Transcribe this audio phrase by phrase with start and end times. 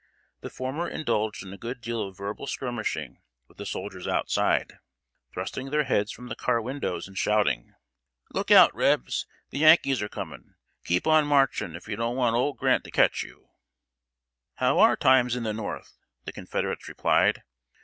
[0.39, 4.79] The former indulged in a good deal of verbal skirmishing with the soldiers outside,
[5.31, 7.75] thrusting their heads from the car windows and shouting:
[8.31, 9.27] "Look out, Rebs!
[9.51, 10.55] The Yankees are coming!
[10.85, 13.49] Keep on marching, if you don't want old Grant to catch you!"
[14.55, 17.43] "How are times in the North?" the Confederates replied.